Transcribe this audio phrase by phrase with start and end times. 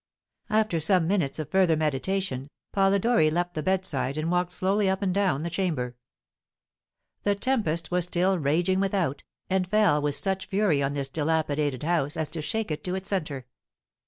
[0.49, 5.13] After some minutes of further meditation, Polidori left the bedside and walked slowly up and
[5.13, 5.95] down the chamber.
[7.21, 12.17] The tempest was still raging without, and fell with such fury on this dilapidated house
[12.17, 13.45] as to shake it to its centre.